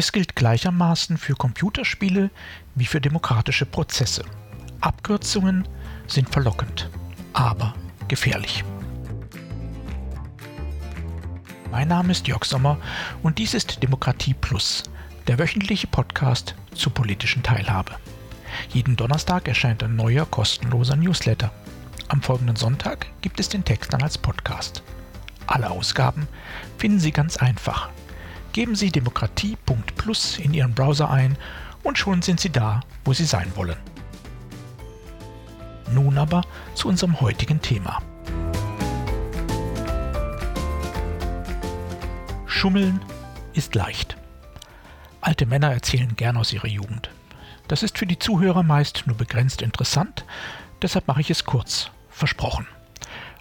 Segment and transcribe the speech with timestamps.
[0.00, 2.30] Es gilt gleichermaßen für Computerspiele
[2.74, 4.24] wie für demokratische Prozesse.
[4.80, 5.68] Abkürzungen
[6.06, 6.88] sind verlockend,
[7.34, 7.74] aber
[8.08, 8.64] gefährlich.
[11.70, 12.78] Mein Name ist Jörg Sommer
[13.22, 14.84] und dies ist Demokratie Plus,
[15.26, 17.92] der wöchentliche Podcast zur politischen Teilhabe.
[18.70, 21.52] Jeden Donnerstag erscheint ein neuer kostenloser Newsletter.
[22.08, 24.82] Am folgenden Sonntag gibt es den Text dann als Podcast.
[25.46, 26.26] Alle Ausgaben
[26.78, 27.90] finden Sie ganz einfach.
[28.52, 31.36] Geben Sie demokratie.plus in Ihren Browser ein
[31.82, 33.76] und schon sind Sie da, wo Sie sein wollen.
[35.92, 36.42] Nun aber
[36.74, 38.02] zu unserem heutigen Thema.
[42.46, 43.00] Schummeln
[43.54, 44.16] ist leicht.
[45.20, 47.10] Alte Männer erzählen gern aus ihrer Jugend.
[47.68, 50.24] Das ist für die Zuhörer meist nur begrenzt interessant,
[50.82, 52.66] deshalb mache ich es kurz, versprochen.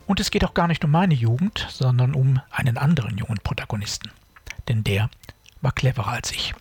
[0.06, 4.12] Und es geht auch gar nicht um meine Jugend, sondern um einen anderen jungen Protagonisten.
[4.70, 5.10] Denn der
[5.62, 6.54] war cleverer als ich.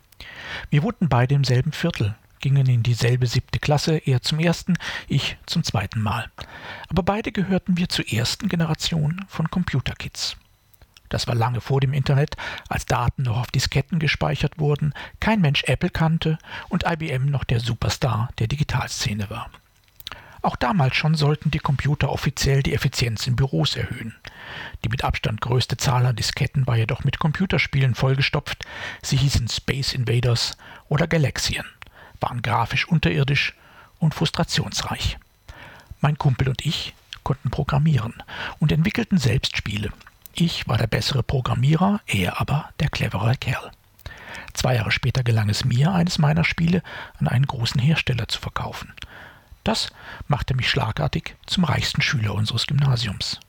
[0.70, 4.74] Wir wohnten beide im selben Viertel, gingen in dieselbe siebte Klasse, er zum ersten,
[5.06, 6.30] ich zum zweiten Mal.
[6.88, 10.36] Aber beide gehörten wir zur ersten Generation von Computerkids.
[11.08, 12.36] Das war lange vor dem Internet,
[12.68, 17.60] als Daten noch auf Disketten gespeichert wurden, kein Mensch Apple kannte und IBM noch der
[17.60, 19.50] Superstar der Digitalszene war.
[20.42, 24.14] Auch damals schon sollten die Computer offiziell die Effizienz in Büros erhöhen.
[24.84, 28.64] Die mit Abstand größte Zahl an Disketten war jedoch mit Computerspielen vollgestopft.
[29.02, 30.56] Sie hießen Space Invaders
[30.88, 31.66] oder Galaxian,
[32.20, 33.54] waren grafisch unterirdisch
[33.98, 35.18] und frustrationsreich.
[36.00, 38.14] Mein Kumpel und ich konnten programmieren
[38.60, 39.92] und entwickelten selbst Spiele,
[40.40, 43.72] ich war der bessere Programmierer, er aber der clevere Kerl.
[44.54, 46.82] Zwei Jahre später gelang es mir, eines meiner Spiele
[47.18, 48.92] an einen großen Hersteller zu verkaufen.
[49.64, 49.90] Das
[50.28, 53.40] machte mich schlagartig zum reichsten Schüler unseres Gymnasiums.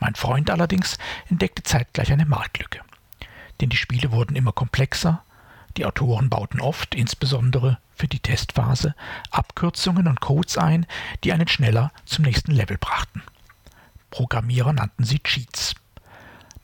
[0.00, 2.80] Mein Freund allerdings entdeckte zeitgleich eine Marktlücke.
[3.60, 5.22] Denn die Spiele wurden immer komplexer,
[5.76, 8.94] die Autoren bauten oft, insbesondere für die Testphase,
[9.30, 10.86] Abkürzungen und Codes ein,
[11.24, 13.22] die einen schneller zum nächsten Level brachten.
[14.10, 15.74] Programmierer nannten sie Cheats.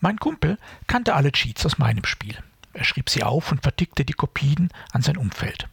[0.01, 2.37] Mein Kumpel kannte alle Cheats aus meinem Spiel.
[2.73, 5.69] Er schrieb sie auf und vertickte die Kopien an sein Umfeld.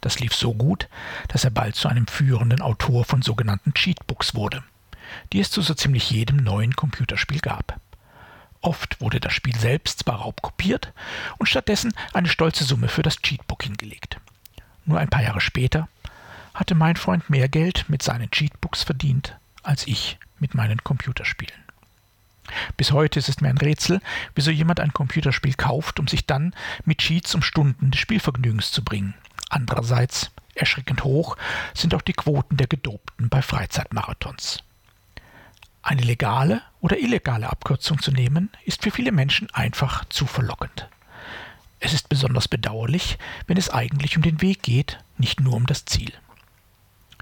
[0.00, 0.88] Das lief so gut,
[1.28, 4.62] dass er bald zu einem führenden Autor von sogenannten Cheatbooks wurde,
[5.32, 7.80] die es zu so ziemlich jedem neuen Computerspiel gab.
[8.60, 10.92] Oft wurde das Spiel selbst zwar raubkopiert
[11.38, 14.18] und stattdessen eine stolze Summe für das Cheatbook hingelegt.
[14.86, 15.88] Nur ein paar Jahre später
[16.54, 21.64] hatte mein Freund mehr Geld mit seinen Cheatbooks verdient als ich mit meinen Computerspielen.
[22.76, 24.00] Bis heute ist es mir ein Rätsel,
[24.34, 26.54] wieso jemand ein Computerspiel kauft, um sich dann
[26.84, 29.14] mit Cheats um Stunden des Spielvergnügens zu bringen.
[29.48, 31.36] Andererseits, erschreckend hoch,
[31.72, 34.62] sind auch die Quoten der Gedopten bei Freizeitmarathons.
[35.84, 40.88] Eine legale oder illegale Abkürzung zu nehmen, ist für viele Menschen einfach zu verlockend.
[41.78, 45.84] Es ist besonders bedauerlich, wenn es eigentlich um den Weg geht, nicht nur um das
[45.84, 46.10] Ziel.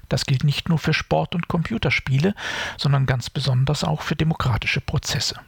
[0.07, 2.35] Das gilt nicht nur für Sport- und Computerspiele,
[2.77, 5.41] sondern ganz besonders auch für demokratische Prozesse.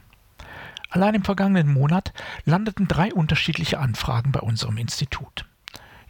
[0.90, 2.12] Allein im vergangenen Monat
[2.44, 5.46] landeten drei unterschiedliche Anfragen bei unserem Institut.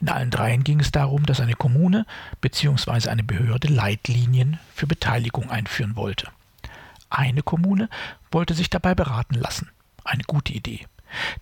[0.01, 2.05] In allen dreien ging es darum, dass eine Kommune
[2.41, 3.09] bzw.
[3.11, 6.33] eine Behörde Leitlinien für Beteiligung einführen wollte.
[7.11, 7.89] Eine Kommune
[8.31, 9.71] wollte sich dabei beraten lassen.
[10.05, 10.87] Eine gute Idee.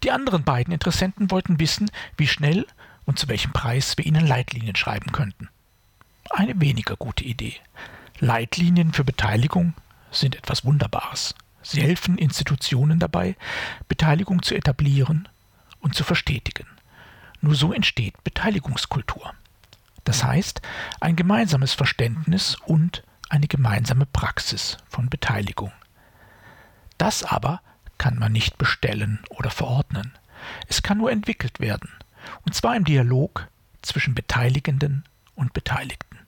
[0.02, 2.66] Die anderen beiden Interessenten wollten wissen, wie schnell
[3.06, 5.48] und zu welchem Preis wir ihnen Leitlinien schreiben könnten
[6.30, 7.54] eine weniger gute Idee.
[8.18, 9.74] Leitlinien für Beteiligung
[10.10, 11.34] sind etwas Wunderbares.
[11.62, 13.36] Sie helfen Institutionen dabei,
[13.88, 15.28] Beteiligung zu etablieren
[15.80, 16.66] und zu verstetigen.
[17.40, 19.34] Nur so entsteht Beteiligungskultur.
[20.04, 20.60] Das heißt,
[21.00, 25.72] ein gemeinsames Verständnis und eine gemeinsame Praxis von Beteiligung.
[26.98, 27.60] Das aber
[27.98, 30.12] kann man nicht bestellen oder verordnen.
[30.68, 31.90] Es kann nur entwickelt werden,
[32.44, 33.48] und zwar im Dialog
[33.82, 35.04] zwischen Beteiligenden
[35.34, 36.18] und Beteiligten.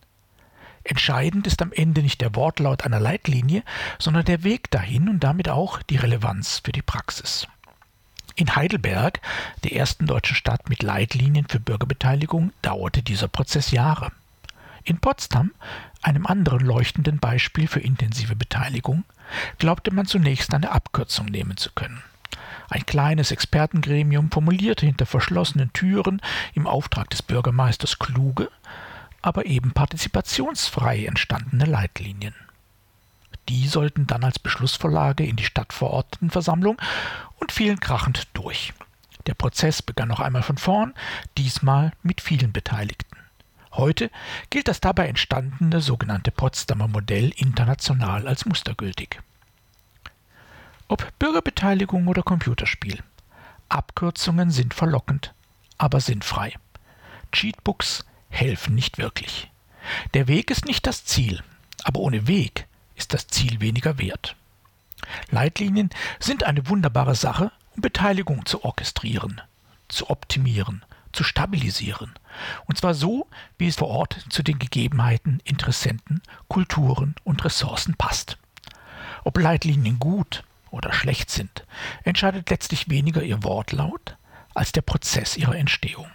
[0.84, 3.64] Entscheidend ist am Ende nicht der Wortlaut einer Leitlinie,
[3.98, 7.48] sondern der Weg dahin und damit auch die Relevanz für die Praxis.
[8.36, 9.20] In Heidelberg,
[9.64, 14.12] der ersten deutschen Stadt mit Leitlinien für Bürgerbeteiligung, dauerte dieser Prozess Jahre.
[14.86, 15.50] In Potsdam,
[16.00, 19.04] einem anderen leuchtenden Beispiel für intensive Beteiligung,
[19.58, 22.04] glaubte man zunächst eine Abkürzung nehmen zu können.
[22.68, 26.22] Ein kleines Expertengremium formulierte hinter verschlossenen Türen
[26.54, 28.48] im Auftrag des Bürgermeisters kluge,
[29.22, 32.34] aber eben partizipationsfrei entstandene Leitlinien.
[33.48, 36.80] Die sollten dann als Beschlussvorlage in die Stadtverordnetenversammlung
[37.40, 38.72] und fielen krachend durch.
[39.26, 40.94] Der Prozess begann noch einmal von vorn,
[41.36, 43.05] diesmal mit vielen Beteiligten.
[43.76, 44.10] Heute
[44.48, 49.20] gilt das dabei entstandene sogenannte Potsdamer Modell international als mustergültig.
[50.88, 53.02] Ob Bürgerbeteiligung oder Computerspiel.
[53.68, 55.34] Abkürzungen sind verlockend,
[55.76, 56.54] aber sinnfrei.
[57.32, 59.50] Cheatbooks helfen nicht wirklich.
[60.14, 61.42] Der Weg ist nicht das Ziel,
[61.84, 64.36] aber ohne Weg ist das Ziel weniger wert.
[65.30, 69.42] Leitlinien sind eine wunderbare Sache, um Beteiligung zu orchestrieren,
[69.88, 72.12] zu optimieren, zu stabilisieren.
[72.66, 78.38] Und zwar so, wie es vor Ort zu den Gegebenheiten, Interessenten, Kulturen und Ressourcen passt.
[79.24, 81.66] Ob Leitlinien gut oder schlecht sind,
[82.04, 84.16] entscheidet letztlich weniger ihr Wortlaut
[84.54, 86.06] als der Prozess ihrer Entstehung.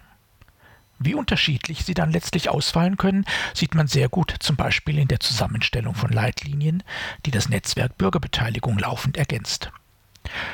[1.04, 5.20] Wie unterschiedlich sie dann letztlich ausfallen können, sieht man sehr gut zum Beispiel in der
[5.20, 6.84] Zusammenstellung von Leitlinien,
[7.26, 9.72] die das Netzwerk Bürgerbeteiligung laufend ergänzt.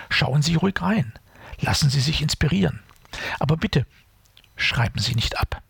[0.09, 1.11] Schauen Sie ruhig rein,
[1.59, 2.79] lassen Sie sich inspirieren.
[3.39, 3.85] Aber bitte,
[4.57, 5.61] schreiben Sie nicht ab.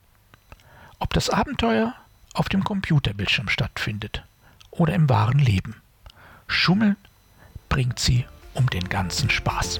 [0.99, 1.93] Ob das Abenteuer
[2.33, 4.23] auf dem Computerbildschirm stattfindet
[4.71, 5.81] oder im wahren Leben.
[6.47, 6.95] Schummeln
[7.69, 9.79] bringt Sie um den ganzen Spaß.